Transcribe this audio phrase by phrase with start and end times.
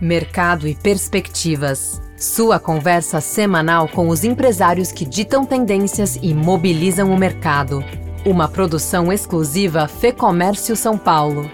[0.00, 2.00] Mercado e Perspectivas.
[2.16, 7.84] Sua conversa semanal com os empresários que ditam tendências e mobilizam o mercado.
[8.24, 11.50] Uma produção exclusiva Fê Comércio São Paulo.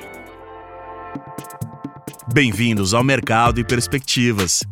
[2.33, 4.63] Bem-vindos ao Mercado e Perspectivas.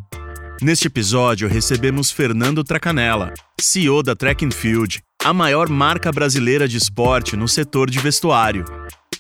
[0.63, 6.79] Neste episódio, recebemos Fernando Tracanella, CEO da Track and Field, a maior marca brasileira de
[6.79, 8.65] esporte no setor de vestuário.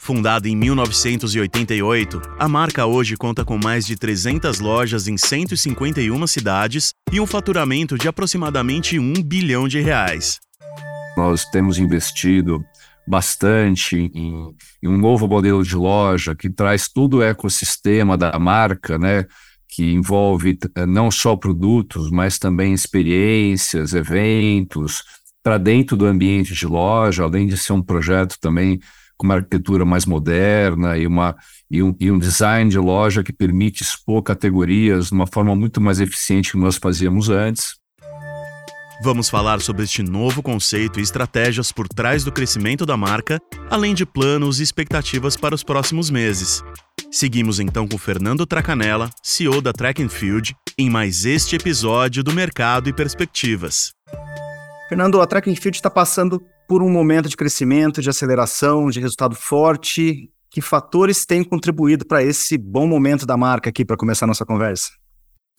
[0.06, 6.92] Fundada em 1988, a marca hoje conta com mais de 300 lojas em 151 cidades
[7.10, 10.38] e um faturamento de aproximadamente 1 bilhão de reais.
[11.16, 12.64] Nós temos investido
[13.04, 18.96] bastante em, em, um novo modelo de loja que traz todo o ecossistema da marca,
[18.96, 19.26] né?
[19.68, 25.02] Que envolve eh, não só produtos, mas também experiências, eventos,
[25.42, 28.78] para dentro do ambiente de loja, além de ser um projeto também
[29.16, 31.36] com uma arquitetura mais moderna e, uma,
[31.70, 35.80] e, um, e um design de loja que permite expor categorias de uma forma muito
[35.80, 37.76] mais eficiente que nós fazíamos antes.
[39.02, 43.38] Vamos falar sobre este novo conceito e estratégias por trás do crescimento da marca,
[43.70, 46.62] além de planos e expectativas para os próximos meses.
[47.10, 52.32] Seguimos então com Fernando Tracanella, CEO da Track and Field, em mais este episódio do
[52.32, 53.92] Mercado e Perspectivas.
[54.88, 59.00] Fernando, a Track and Field está passando por um momento de crescimento, de aceleração, de
[59.00, 60.30] resultado forte.
[60.50, 64.46] Que fatores têm contribuído para esse bom momento da marca aqui para começar a nossa
[64.46, 64.90] conversa?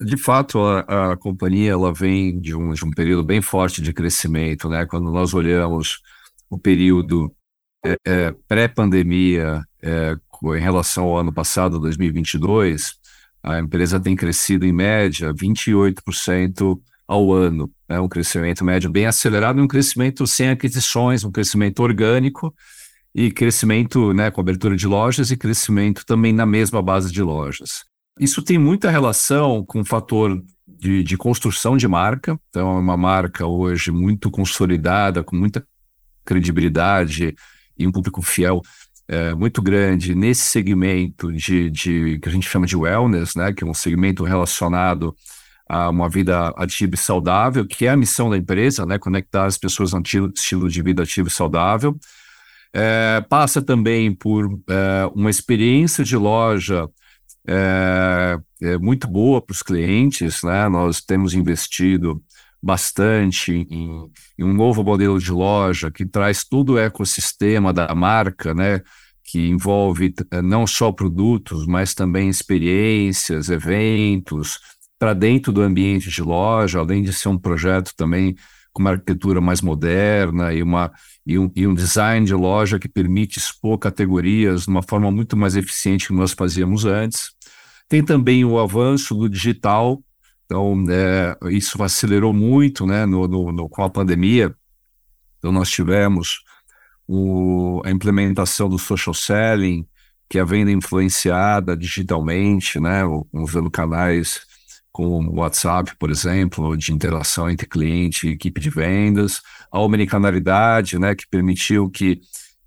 [0.01, 3.93] De fato, a, a companhia ela vem de um, de um, período bem forte de
[3.93, 4.85] crescimento, né?
[4.85, 6.01] Quando nós olhamos
[6.49, 7.31] o período
[7.83, 10.15] é, é, pré-pandemia é,
[10.55, 12.95] em relação ao ano passado, 2022,
[13.41, 17.71] a empresa tem crescido em média 28% ao ano.
[17.87, 22.53] É um crescimento médio bem acelerado, um crescimento sem aquisições, um crescimento orgânico
[23.15, 27.85] e crescimento, né, com abertura de lojas e crescimento também na mesma base de lojas.
[28.19, 32.37] Isso tem muita relação com o fator de, de construção de marca.
[32.49, 35.65] Então, é uma marca hoje muito consolidada, com muita
[36.25, 37.33] credibilidade
[37.77, 38.61] e um público fiel
[39.07, 43.63] é, muito grande nesse segmento de, de que a gente chama de wellness, né, que
[43.63, 45.15] é um segmento relacionado
[45.69, 48.97] a uma vida ativa e saudável, que é a missão da empresa, né?
[48.97, 51.97] Conectar as pessoas a um estilo de vida ativo e saudável.
[52.73, 56.87] É, passa também por é, uma experiência de loja
[57.47, 60.67] é, é muito boa para os clientes, né?
[60.67, 62.21] Nós temos investido
[62.61, 68.53] bastante em, em, um novo modelo de loja que traz todo o ecossistema da marca,
[68.53, 68.81] né?
[69.23, 74.59] Que envolve é, não só produtos, mas também experiências, eventos,
[74.99, 78.35] para dentro do ambiente de loja, além de ser um projeto também
[78.73, 80.91] com uma arquitetura mais moderna e, uma,
[81.25, 85.35] e, um, e um design de loja que permite expor categorias de uma forma muito
[85.35, 87.31] mais eficiente que nós fazíamos antes.
[87.89, 89.99] Tem também o avanço do digital,
[90.45, 94.53] então é, isso acelerou muito né, no, no, no, com a pandemia.
[95.39, 96.43] Então nós tivemos
[97.07, 99.87] o, a implementação do social selling,
[100.29, 103.01] que é a venda influenciada digitalmente, né,
[103.33, 104.46] usando canais
[104.97, 110.97] como o WhatsApp, por exemplo, de interação entre cliente e equipe de vendas, a omnicanalidade,
[110.97, 112.19] né, que permitiu que,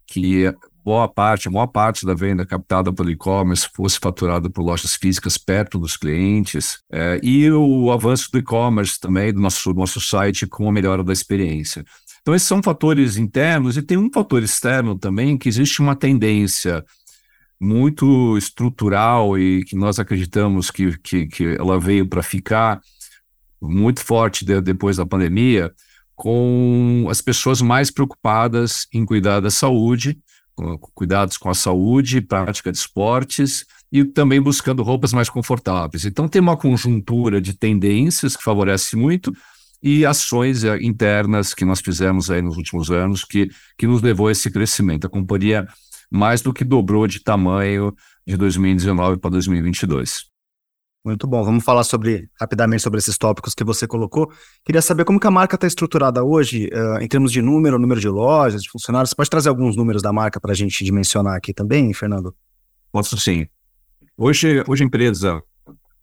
[0.07, 0.55] que
[0.85, 5.37] boa parte, a maior parte da venda captada pelo e-commerce fosse faturada por lojas físicas
[5.37, 10.69] perto dos clientes, é, e o avanço do e-commerce também, do nosso, nosso site, com
[10.69, 11.85] a melhora da experiência.
[12.23, 16.85] Então, esses são fatores internos, e tem um fator externo também, que existe uma tendência
[17.61, 22.81] muito estrutural e que nós acreditamos que, que, que ela veio para ficar
[23.61, 25.71] muito forte de, depois da pandemia,
[26.15, 30.19] com as pessoas mais preocupadas em cuidar da saúde,
[30.55, 36.07] com, cuidados com a saúde, prática de esportes e também buscando roupas mais confortáveis.
[36.07, 39.33] Então tem uma conjuntura de tendências que favorece muito
[39.83, 43.49] e ações eh, internas que nós fizemos aí nos últimos anos que,
[43.79, 45.07] que nos levou a esse crescimento.
[45.07, 45.67] A companhia
[46.11, 47.95] mais do que dobrou de tamanho
[48.27, 50.31] de 2019 para 2022.
[51.05, 51.43] Muito bom.
[51.43, 54.31] Vamos falar sobre rapidamente sobre esses tópicos que você colocou.
[54.65, 58.01] Queria saber como que a marca está estruturada hoje, uh, em termos de número, número
[58.01, 59.11] de lojas, de funcionários.
[59.11, 62.35] Você pode trazer alguns números da marca para a gente dimensionar aqui também, Fernando?
[62.93, 63.47] Posso sim.
[64.17, 65.43] Hoje, hoje a empresa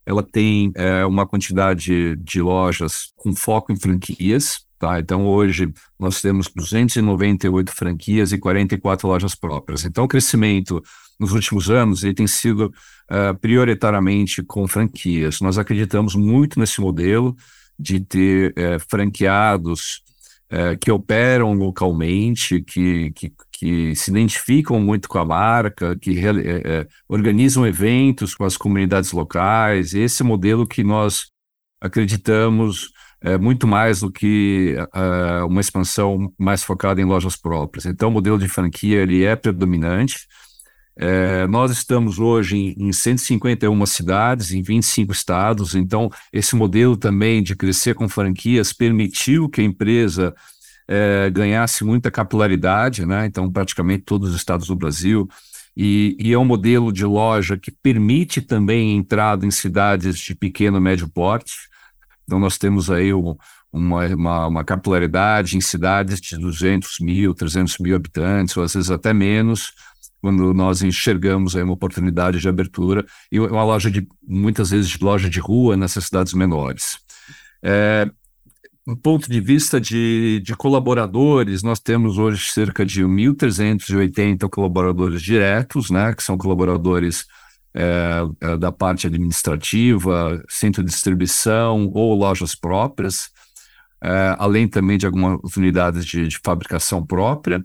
[0.04, 5.00] ela tem é, uma quantidade de lojas com foco em franquias, Tá?
[5.00, 9.86] Então, hoje, nós temos 298 franquias e 44 lojas próprias.
[9.86, 10.84] Então, o crescimento
[11.20, 12.72] nos últimos anos ele tem sido
[13.12, 15.42] uh, prioritariamente com franquias.
[15.42, 17.36] Nós acreditamos muito nesse modelo
[17.80, 20.04] de ter uh, franqueados
[20.50, 26.30] é, que operam localmente, que, que, que, se identificam muito com a marca, que é,
[26.30, 29.94] é, organizam eventos com as comunidades locais.
[29.94, 31.32] Esse modelo que nós
[31.82, 37.86] acreditamos é, muito mais do que uh, uma expansão mais focada em lojas próprias.
[37.86, 40.28] Então, o modelo de franquia ele é predominante.
[41.00, 47.44] É, nós estamos hoje em, em 151 cidades, em 25 estados, então esse modelo também
[47.44, 50.34] de crescer com franquias permitiu que a empresa
[50.88, 53.28] é, ganhasse muita capilaridade, né?
[53.28, 55.28] então praticamente todos os estados do Brasil,
[55.80, 60.78] e, e, é um modelo de loja que permite também entrada em cidades de pequeno
[60.78, 61.54] e médio porte,
[62.28, 63.38] então nós temos aí um,
[63.72, 68.92] uma, uma, uma capilaridade em cidades de 200 mil, 300 mil habitantes, ou às vezes
[68.92, 69.72] até menos,
[70.22, 75.02] quando nós enxergamos aí uma oportunidade de abertura e uma loja de muitas vezes de
[75.02, 76.98] loja de rua nessas cidades menores.
[77.64, 78.10] É,
[78.86, 85.90] do ponto de vista de, de colaboradores, nós temos hoje cerca de 1.380 colaboradores diretos,
[85.90, 87.26] né, que são colaboradores
[87.80, 93.30] é, é, da parte administrativa, centro de distribuição ou lojas próprias,
[94.02, 97.64] é, além também de algumas unidades de, de fabricação própria.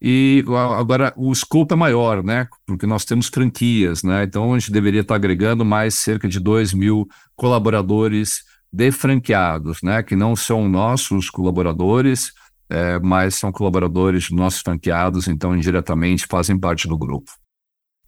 [0.00, 0.44] E
[0.76, 2.48] agora o escopo é maior, né?
[2.66, 4.24] Porque nós temos franquias, né?
[4.24, 7.06] Então a gente deveria estar agregando mais cerca de 2 mil
[7.36, 8.42] colaboradores
[8.72, 10.02] de franqueados, né?
[10.02, 12.32] Que não são nossos colaboradores,
[12.68, 17.30] é, mas são colaboradores nossos franqueados, então indiretamente fazem parte do grupo.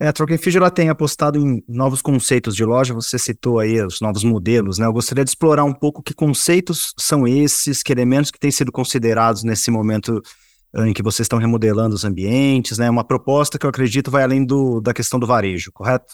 [0.04, 4.02] É, a Trockenfield ela tem apostado em novos conceitos de loja, você citou aí os
[4.02, 4.84] novos modelos, né?
[4.84, 8.70] Eu gostaria de explorar um pouco que conceitos são esses, que elementos que têm sido
[8.70, 10.20] considerados nesse momento
[10.76, 12.90] em que vocês estão remodelando os ambientes, né?
[12.90, 16.12] Uma proposta que eu acredito vai além do, da questão do varejo, correto?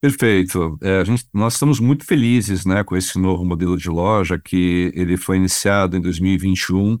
[0.00, 0.78] Perfeito.
[0.80, 5.18] É, gente, nós estamos muito felizes né, com esse novo modelo de loja que ele
[5.18, 6.98] foi iniciado em 2021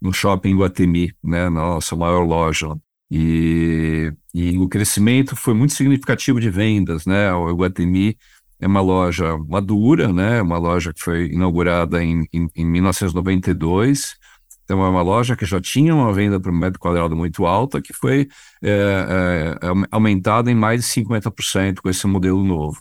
[0.00, 2.68] no Shopping Guatemi, né, nossa maior loja.
[3.10, 7.06] E, e o crescimento foi muito significativo de vendas.
[7.06, 7.32] Né?
[7.32, 8.16] O Guatemi
[8.60, 14.16] é uma loja madura, né, uma loja que foi inaugurada em, em, em 1992
[14.64, 17.92] então, é uma loja que já tinha uma venda por metro quadrado muito alta, que
[17.92, 18.28] foi
[18.62, 22.80] é, é, aumentada em mais de 50% com esse modelo novo.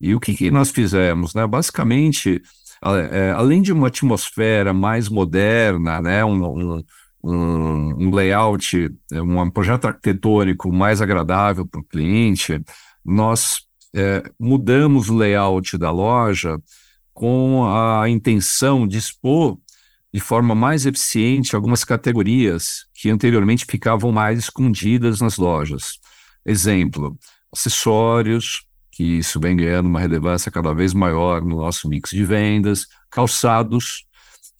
[0.00, 1.34] E o que, que nós fizemos?
[1.34, 1.46] Né?
[1.46, 2.40] Basicamente,
[3.10, 6.24] é, além de uma atmosfera mais moderna, né?
[6.24, 6.82] um, um,
[7.22, 12.62] um, layout, um projeto arquitetônico mais agradável para o cliente,
[13.04, 13.62] nós
[13.94, 16.58] é, mudamos o layout da loja
[17.12, 19.58] com a intenção de expor
[20.12, 25.98] de forma mais eficiente algumas categorias que anteriormente ficavam mais escondidas nas lojas.
[26.44, 27.16] Exemplo,
[27.52, 32.86] acessórios, que isso vem ganhando uma relevância cada vez maior no nosso mix de vendas,
[33.10, 34.04] calçados,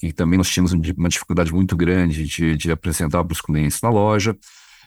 [0.00, 3.90] que também nós tínhamos uma dificuldade muito grande de, de apresentar para os clientes na
[3.90, 4.32] loja.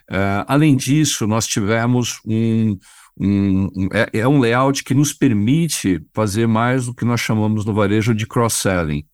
[0.10, 2.78] Uh, além disso, nós tivemos um,
[3.18, 7.64] um, um é, é, um layout que nos permite fazer mais do que nós chamamos
[7.64, 9.06] no varejo de cross-selling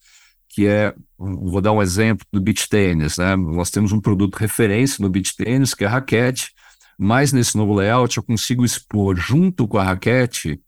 [0.50, 3.36] que é, vou dar um exemplo do beach tênis, né?
[3.36, 6.52] Nós temos um produto referência no beach tênis, que é a raquete,
[6.98, 10.60] mas nesse novo layout eu consigo expor junto com a raquete,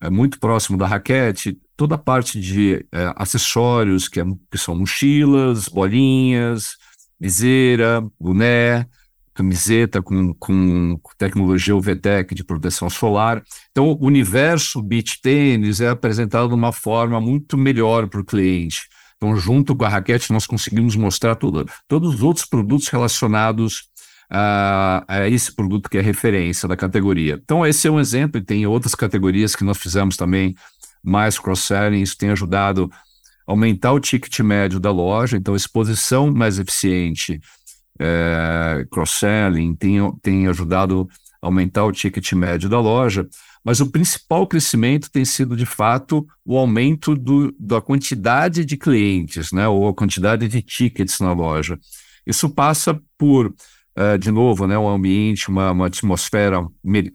[0.00, 4.76] é, muito próximo da raquete, toda a parte de é, acessórios, que, é, que são
[4.76, 6.76] mochilas, bolinhas,
[7.20, 8.86] viseira, boné,
[9.34, 13.42] camiseta com, com tecnologia UVTEC de proteção solar.
[13.72, 18.82] Então, o universo beach tênis é apresentado de uma forma muito melhor para o cliente.
[19.16, 23.88] Então, junto com a raquete, nós conseguimos mostrar tudo, todos os outros produtos relacionados
[24.30, 27.40] a, a, esse produto que é referência da categoria.
[27.42, 30.54] Então, esse é um exemplo, e tem outras categorias que nós fizemos também
[31.02, 32.90] mais cross-selling, isso tem ajudado
[33.46, 37.40] a aumentar o ticket médio da loja, então, exposição mais eficiente,
[37.98, 41.08] é, cross-selling, tem, tem ajudado
[41.40, 43.28] a aumentar o ticket médio da loja.
[43.64, 49.52] Mas o principal crescimento tem sido, de fato, o aumento do, da quantidade de clientes,
[49.52, 51.78] né, ou a quantidade de tickets na loja.
[52.26, 56.66] Isso passa por, uh, de novo, né, um ambiente, uma, uma atmosfera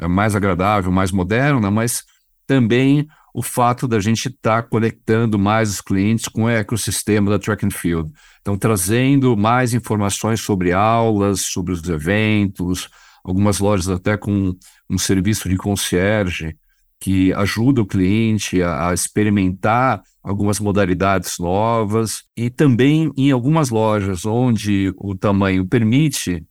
[0.09, 2.03] mais agradável, mais moderna, mas
[2.45, 7.39] também o fato da gente estar tá conectando mais os clientes com o ecossistema da
[7.39, 8.11] Track and Field.
[8.41, 12.89] Então, trazendo mais informações sobre aulas, sobre os eventos,
[13.23, 14.55] algumas lojas até com
[14.89, 16.55] um serviço de concierge
[16.99, 24.25] que ajuda o cliente a, a, experimentar algumas modalidades novas e também em algumas lojas
[24.25, 26.43] onde o tamanho permite,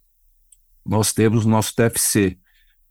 [0.84, 2.38] nós temos o nosso TFC,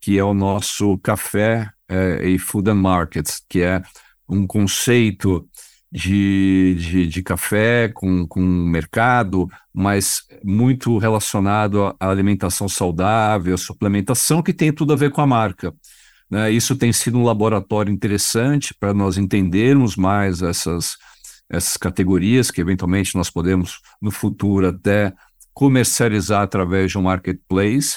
[0.05, 3.81] que é o nosso café é, e food and markets, que é
[4.29, 5.49] um conceito
[5.91, 14.53] de, de, de, café com, com mercado, mas muito relacionado à alimentação saudável, suplementação, que
[14.53, 15.73] tem tudo a ver com a marca.
[16.29, 16.51] Né?
[16.51, 20.97] Isso tem sido um laboratório interessante para nós entendermos mais essas,
[21.49, 25.11] essas categorias que eventualmente nós podemos, no futuro, até
[25.51, 27.95] comercializar através de um marketplace.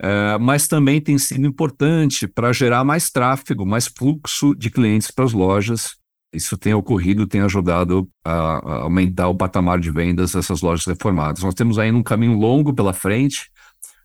[0.00, 5.24] É, mas também tem sido importante para gerar mais tráfego, mais fluxo de clientes para
[5.24, 5.96] as lojas.
[6.32, 11.42] Isso tem ocorrido, tem ajudado a, a, aumentar o patamar de vendas dessas lojas reformadas.
[11.42, 13.50] Nós temos ainda um caminho longo pela frente.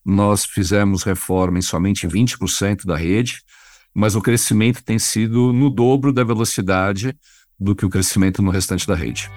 [0.06, 3.42] Nós fizemos reforma em somente 20% da rede,
[3.94, 7.16] mas o crescimento tem sido no dobro da velocidade
[7.60, 9.30] do que o crescimento no restante da rede.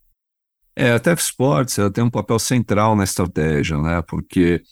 [0.75, 4.03] É, a TF Sports ela tem um papel central na estratégia, né?
[4.03, 4.63] Porque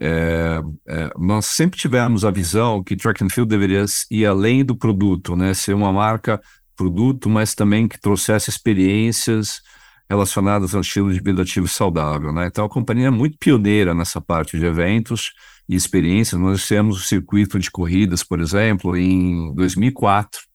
[0.00, 4.76] é, é, nós sempre tivemos a visão que track and field deveria ir além do
[4.76, 5.54] produto, né?
[5.54, 6.40] Ser uma marca
[6.76, 9.60] produto, mas também que trouxesse experiências
[10.08, 12.46] relacionadas ao estilo de vida ativo saudável, né?
[12.46, 15.32] Então a companhia é muito pioneira nessa parte de eventos
[15.68, 16.40] e experiências.
[16.40, 20.47] Nós temos o circuito de corridas, por exemplo, em 2004.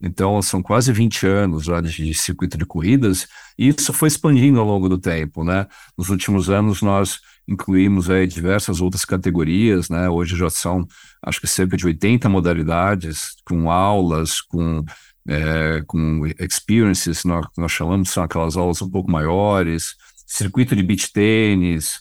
[0.00, 3.26] Então, são quase 20 anos já de, circuito de corridas,
[3.58, 5.66] e isso foi expandindo ao longo do tempo, né?
[5.96, 10.08] Nos últimos anos, nós incluímos aí diversas outras categorias, né?
[10.08, 10.86] Hoje já são,
[11.22, 14.84] acho que cerca de 80 modalidades, com aulas, com,
[15.26, 19.94] é, com experiences, nós, nós chamamos, são aquelas aulas um pouco maiores,
[20.26, 22.00] circuito de beach tênis,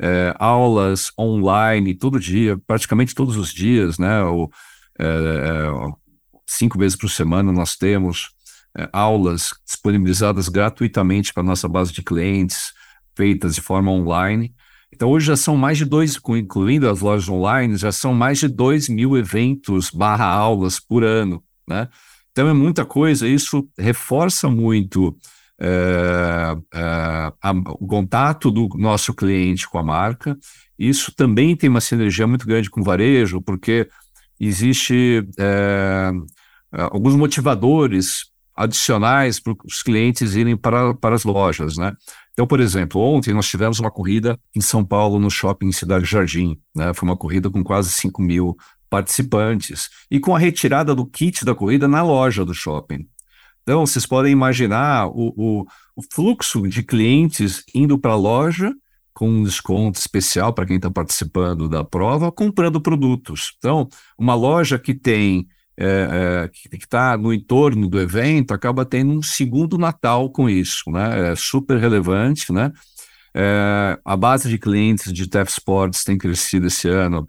[0.00, 4.22] é, aulas online todo dia, praticamente todos os dias, né?
[4.22, 4.48] O,
[4.98, 6.03] é, é
[6.46, 8.30] cinco vezes por semana nós temos
[8.76, 12.72] é, aulas disponibilizadas gratuitamente para nossa base de clientes,
[13.16, 14.54] feitas de forma online.
[14.92, 18.48] Então, hoje já são mais de dois, incluindo as lojas online, já são mais de
[18.48, 21.88] dois mil eventos barra aulas por ano, né?
[22.30, 25.16] Então, é muita coisa, isso reforça muito
[25.60, 30.36] é, é, a, o contato do nosso cliente com a marca.
[30.76, 33.88] Isso também tem uma sinergia muito grande com o varejo, porque
[34.40, 36.10] existe é,
[36.72, 38.26] alguns motivadores
[38.56, 41.92] adicionais para os clientes irem para, para as lojas, né?
[42.32, 46.56] Então, por exemplo, ontem nós tivemos uma corrida em São Paulo, no shopping Cidade Jardim,
[46.74, 46.92] né?
[46.94, 48.56] Foi uma corrida com quase 5 mil
[48.88, 53.06] participantes e com a retirada do kit da corrida na loja do shopping.
[53.62, 58.72] Então, vocês podem imaginar o, o, o fluxo de clientes indo para a loja
[59.14, 63.54] com um desconto especial para quem está participando da prova, comprando produtos.
[63.56, 69.12] Então, uma loja que tem é, é, que está no entorno do evento acaba tendo
[69.12, 71.32] um segundo Natal com isso, né?
[71.32, 72.72] É super relevante, né?
[73.34, 77.28] É, a base de clientes de TEF Sports tem crescido esse ano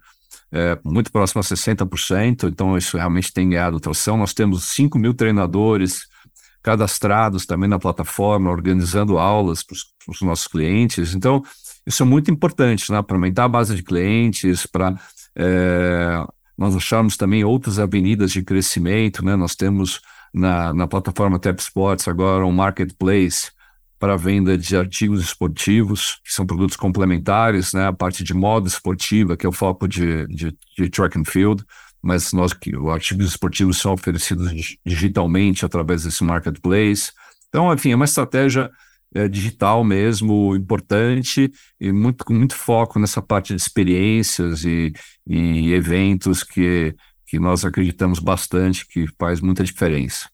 [0.52, 4.16] é, muito próximo a 60%, então isso realmente tem ganhado tração.
[4.16, 6.06] Nós temos 5 mil treinadores
[6.62, 9.76] cadastrados também na plataforma, organizando aulas para
[10.08, 11.14] os nossos clientes.
[11.14, 11.42] Então,
[11.86, 13.02] isso é muito importante, né?
[13.02, 14.98] Para aumentar a base de clientes, para
[15.34, 16.24] é,
[16.56, 19.36] nós acharmos também outras avenidas de crescimento, né?
[19.36, 20.00] Nós temos
[20.34, 23.50] na, na plataforma Tap Sports agora um marketplace
[23.98, 27.86] para venda de artigos esportivos, que são produtos complementares, né?
[27.86, 31.64] A parte de moda esportiva, que é o foco de, de, de track and field
[32.06, 37.10] mas nós que os artigos esportivos são oferecidos digitalmente através desse marketplace.
[37.48, 38.70] Então, enfim, é uma estratégia
[39.16, 44.92] é, digital mesmo importante e muito com muito foco nessa parte de experiências e,
[45.26, 46.94] e eventos que,
[47.26, 50.28] que nós acreditamos bastante que faz muita diferença.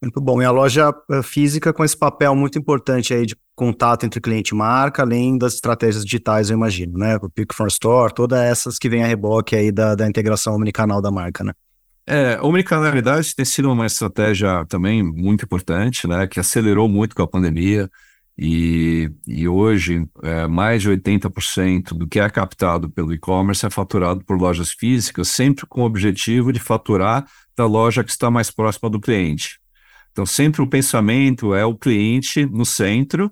[0.00, 0.40] Muito bom.
[0.40, 4.54] E a loja eh, física com esse papel muito importante aí de contato entre cliente
[4.54, 7.16] e marca, além das estratégias digitais, eu imagino, né?
[7.16, 11.02] O Pick for Store, todas essas que vêm a reboque aí da, da integração omnicanal
[11.02, 11.52] da marca, né?
[12.10, 16.26] É, a omnicanalidade tem sido uma estratégia também muito importante, né?
[16.26, 17.90] Que acelerou muito com a pandemia
[18.36, 24.24] e, e hoje é, mais de 80% do que é captado pelo e-commerce é faturado
[24.24, 28.88] por lojas físicas, sempre com o objetivo de faturar da loja que está mais próxima
[28.88, 29.60] do cliente.
[30.10, 33.30] Então, sempre o pensamento é o cliente no centro,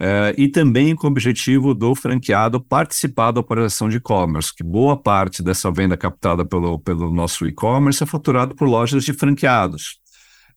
[0.00, 4.96] é, e também com o objetivo do franqueado participar da operação de e-commerce, que boa
[4.96, 9.98] parte dessa venda captada pelo, pelo nosso e-commerce é faturado por lojas de franqueados.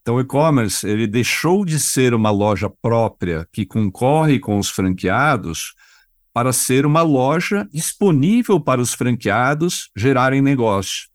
[0.01, 5.73] Então, o e-commerce ele deixou de ser uma loja própria que concorre com os franqueados
[6.33, 11.07] para ser uma loja disponível para os franqueados gerarem negócio.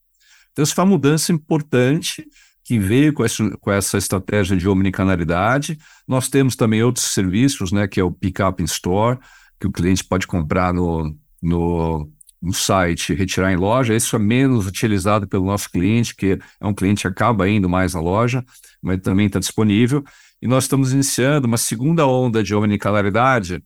[0.53, 2.27] Então, isso foi uma mudança importante
[2.67, 5.79] que veio com essa, com essa estratégia de omnicanalidade.
[6.07, 9.21] Nós temos também outros serviços, né, que é o Pick Up in Store,
[9.61, 12.11] que o cliente pode comprar no, no,
[12.43, 13.95] no site retirar em loja.
[13.95, 17.95] Isso é menos utilizado pelo nosso cliente, que é um cliente que acaba indo mais
[17.95, 18.45] na loja,
[18.83, 20.03] mas também está disponível.
[20.43, 23.63] E nós estamos iniciando uma segunda onda de omnicanalidade,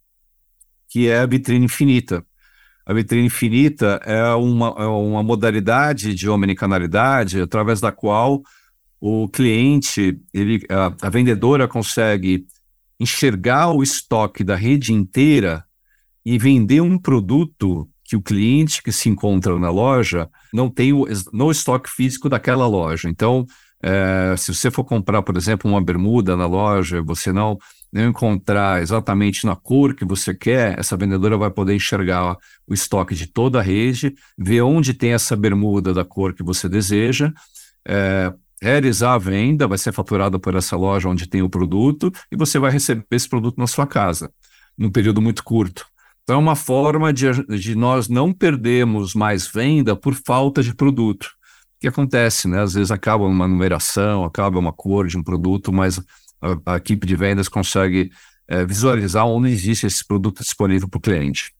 [0.91, 2.23] que é a vitrine infinita.
[2.85, 8.43] A vitrine infinita é uma, é uma modalidade de omnicanalidade através da qual
[9.01, 12.47] o cliente, ele, a, a vendedora consegue
[12.99, 15.65] enxergar o estoque da rede inteira
[16.25, 21.07] e vender um produto que o cliente que se encontra na loja não tem o,
[21.33, 23.09] no estoque físico daquela loja.
[23.09, 23.47] Então,
[23.83, 27.59] é, se você for comprar, por exemplo, uma bermuda na loja, você não
[27.93, 33.17] não encontrar exatamente na cor que você quer, essa vendedora vai poder enxergar o estoque
[33.17, 37.33] de toda a rede, ver onde tem essa bermuda da cor que você deseja,
[37.85, 42.37] é, realizar a venda, vai ser faturada por essa loja onde tem o produto e
[42.37, 44.31] você vai receber esse produto na sua casa,
[44.77, 45.87] num período muito curto.
[46.23, 47.27] Então, é uma forma de,
[47.59, 51.25] de nós não perdermos mais venda por falta de produto.
[51.25, 52.61] O que acontece, né?
[52.61, 55.99] Às vezes acaba uma numeração, acaba uma cor de um produto, mas
[56.41, 58.11] a, a equipe de vendas consegue
[58.47, 61.55] é, visualizar onde existe esse produto disponível para o cliente.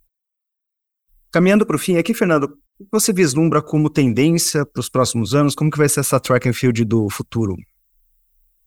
[1.33, 5.35] Caminhando para o fim aqui, Fernando, o que você vislumbra como tendência para os próximos
[5.35, 5.55] anos?
[5.55, 7.55] Como que vai ser essa track and field do futuro?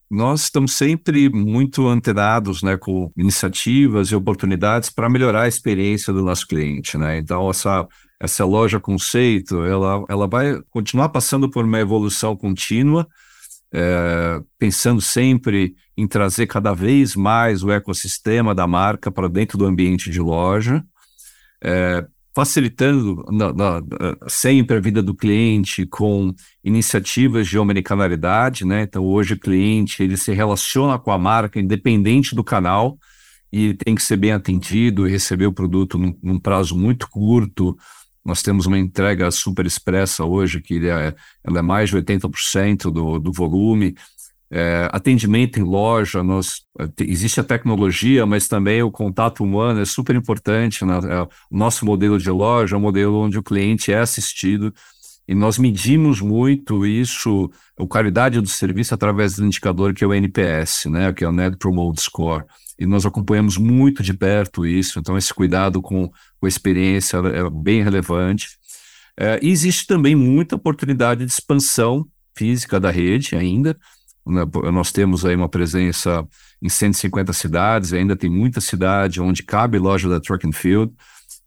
[0.08, 6.22] Nós estamos sempre muito antenados né, com iniciativas e oportunidades para melhorar a experiência do
[6.22, 6.96] nosso cliente.
[6.96, 7.18] Né?
[7.18, 7.88] Então, essa,
[8.20, 13.08] essa loja conceito, ela, ela vai continuar passando por uma evolução contínua,
[13.72, 19.66] é, pensando sempre em trazer cada vez mais o ecossistema da marca para dentro do
[19.66, 20.84] ambiente de loja,
[21.60, 23.82] é, facilitando na, na,
[24.28, 28.82] sempre a vida do cliente com iniciativas de omnicanalidade, né?
[28.82, 32.98] Então hoje o cliente ele se relaciona com a marca independente do canal
[33.52, 37.76] e tem que ser bem atendido e receber o produto num, num prazo muito curto,
[38.24, 43.18] nós temos uma entrega super expressa hoje, que é, ela é mais de 80% do,
[43.18, 43.94] do volume.
[44.56, 46.62] É, atendimento em loja, nós,
[47.00, 50.84] existe a tecnologia, mas também o contato humano é super importante.
[50.84, 50.94] Né?
[51.08, 54.72] É, o nosso modelo de loja é um modelo onde o cliente é assistido
[55.26, 60.14] e nós medimos muito isso, a qualidade do serviço através do indicador que é o
[60.14, 61.12] NPS, né?
[61.12, 62.44] que é o Net Promote Score
[62.78, 67.48] e nós acompanhamos muito de perto isso, então esse cuidado com, com a experiência é
[67.50, 68.58] bem relevante.
[69.16, 73.76] É, e existe também muita oportunidade de expansão física da rede ainda.
[74.26, 74.42] Né?
[74.72, 76.26] Nós temos aí uma presença
[76.62, 80.92] em 150 cidades, ainda tem muita cidade onde cabe loja da Track and Field,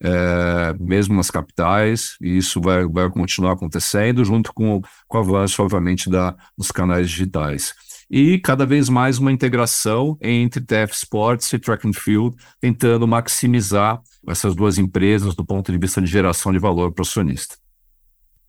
[0.01, 5.61] é, mesmo nas capitais, e isso vai, vai continuar acontecendo junto com, com o avanço,
[5.63, 7.73] obviamente, da, dos canais digitais
[8.09, 14.01] e cada vez mais uma integração entre TF Sports e Track and Field, tentando maximizar
[14.27, 17.55] essas duas empresas do ponto de vista de geração de valor para o acionista.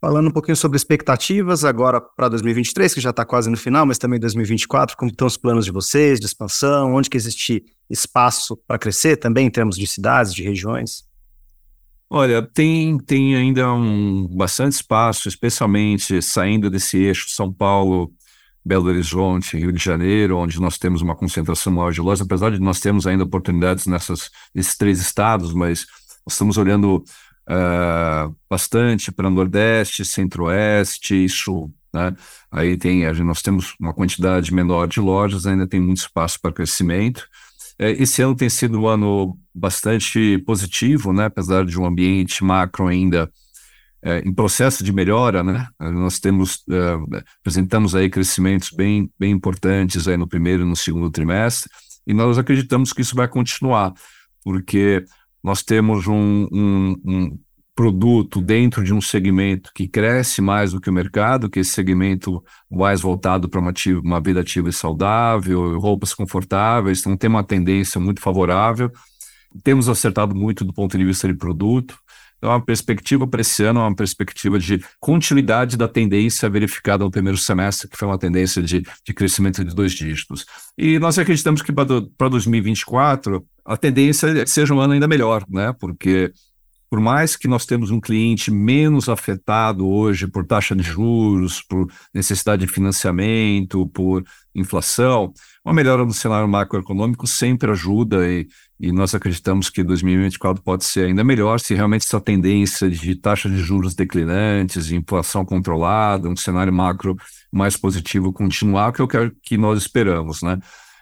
[0.01, 3.99] Falando um pouquinho sobre expectativas agora para 2023, que já está quase no final, mas
[3.99, 8.79] também 2024, como estão os planos de vocês, de expansão, onde que existe espaço para
[8.79, 11.05] crescer também em termos de cidades, de regiões?
[12.09, 18.13] Olha, tem, tem ainda um, bastante espaço, especialmente saindo desse eixo São Paulo,
[18.65, 22.61] Belo Horizonte, Rio de Janeiro, onde nós temos uma concentração maior de lojas, apesar de
[22.61, 25.87] nós termos ainda oportunidades nessas, nesses três estados, mas
[26.25, 27.03] nós estamos olhando
[27.49, 31.73] uh, bastante para Nordeste, Centro-Oeste e Sul.
[31.93, 32.15] Né?
[32.51, 37.27] Aí tem, nós temos uma quantidade menor de lojas, ainda tem muito espaço para crescimento.
[37.79, 41.27] É, esse ano tem sido um ano bastante positivo, né?
[41.27, 43.31] apesar de um ambiente macro ainda
[44.03, 45.67] é, em processo de melhora, né?
[45.81, 51.11] Nós temos é, apresentamos aí crescimentos bem bem importantes aí no primeiro e no segundo
[51.11, 51.69] trimestre
[52.07, 53.93] e nós acreditamos que isso vai continuar
[54.45, 55.05] porque
[55.43, 57.39] nós temos um, um, um
[57.79, 61.71] produto dentro de um segmento que cresce mais do que o mercado, que é esse
[61.71, 63.73] segmento mais voltado para uma,
[64.03, 68.91] uma vida ativa e saudável, roupas confortáveis, então tem uma tendência muito favorável.
[69.63, 71.97] Temos acertado muito do ponto de vista de produto.
[72.39, 77.11] Então, a perspectiva para esse ano é uma perspectiva de continuidade da tendência verificada no
[77.11, 80.47] primeiro semestre, que foi uma tendência de, de crescimento de dois dígitos.
[80.77, 85.45] E nós acreditamos que para 2024, a tendência é que seja um ano ainda melhor,
[85.47, 85.75] né?
[85.79, 86.33] Porque
[86.89, 91.87] por mais que nós temos um cliente menos afetado hoje por taxa de juros, por
[92.15, 98.49] necessidade de financiamento, por inflação, uma melhora no cenário macroeconômico sempre ajuda e,
[98.81, 103.51] e nós acreditamos que 2024 pode ser ainda melhor se realmente essa tendência de taxa
[103.51, 107.15] de juros declinantes, inflação controlada, um cenário macro
[107.53, 110.59] mais positivo continuar, que é o que nós esperamos, né?